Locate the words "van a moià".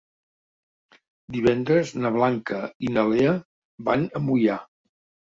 3.91-4.57